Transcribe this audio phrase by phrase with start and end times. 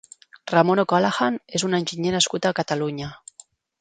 [0.51, 3.11] Ramon O'Callaghan és un enginyer nascut a Catalunya.